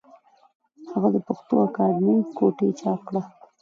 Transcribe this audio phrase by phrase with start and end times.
[0.91, 3.21] هغه پښتو اکادمي کوټې چاپ کړه